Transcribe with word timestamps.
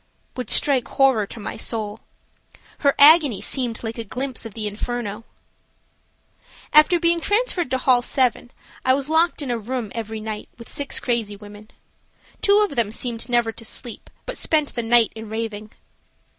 would 0.35 0.49
strike 0.49 0.87
horror 0.87 1.27
to 1.27 1.39
my 1.39 1.55
soul. 1.55 1.99
Her 2.79 2.95
agony 2.97 3.39
seemed 3.39 3.83
like 3.83 3.99
a 3.99 4.03
glimpse 4.03 4.47
of 4.47 4.55
the 4.55 4.65
inferno. 4.65 5.25
After 6.73 6.99
being 6.99 7.19
transferred 7.19 7.69
to 7.69 7.77
hall 7.77 8.01
7 8.01 8.49
I 8.83 8.95
was 8.95 9.09
locked 9.09 9.43
in 9.43 9.51
a 9.51 9.59
room 9.59 9.91
every 9.93 10.19
night 10.19 10.49
with 10.57 10.69
six 10.69 10.99
crazy 10.99 11.35
women. 11.35 11.69
Two 12.41 12.65
of 12.67 12.75
them 12.75 12.91
seemed 12.91 13.29
never 13.29 13.51
to 13.51 13.63
sleep, 13.63 14.09
but 14.25 14.37
spent 14.39 14.73
the 14.73 14.81
night 14.81 15.11
in 15.15 15.29
raving. 15.29 15.71